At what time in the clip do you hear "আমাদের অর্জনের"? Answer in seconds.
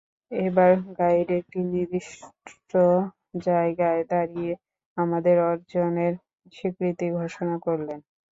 4.97-6.13